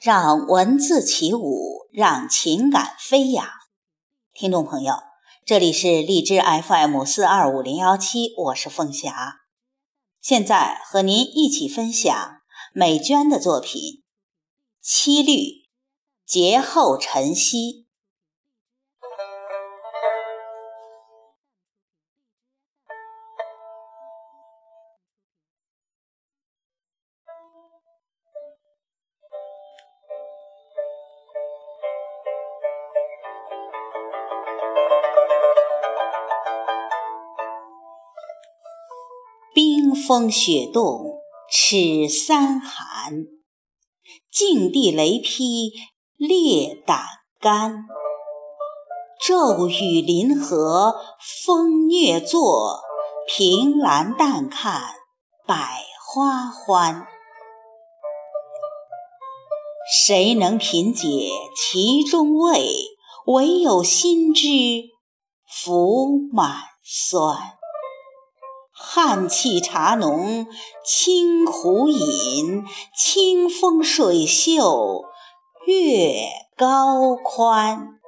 [0.00, 3.46] 让文字起舞，让情感飞扬。
[4.32, 4.94] 听众朋友，
[5.44, 9.40] 这里是荔枝 FM 四二五零幺七，我是凤霞，
[10.18, 12.40] 现在和您一起分享
[12.72, 13.82] 美娟的作品
[14.80, 15.32] 《七律·
[16.24, 17.84] 节后晨曦》。
[39.94, 43.26] 风雪冻，齿三寒；
[44.32, 45.72] 静地雷劈，
[46.16, 47.04] 烈胆
[47.38, 47.84] 肝。
[49.26, 50.94] 骤雨临河，
[51.44, 52.80] 风虐作；
[53.28, 54.94] 凭栏淡看，
[55.46, 57.06] 百花欢。
[60.06, 62.70] 谁能品解其中味？
[63.26, 64.46] 唯有心知
[65.46, 67.59] 福满酸。
[68.82, 70.46] 汉气茶浓
[70.82, 72.64] 清湖饮，
[72.96, 75.04] 清风水秀
[75.66, 76.24] 月
[76.56, 77.99] 高宽。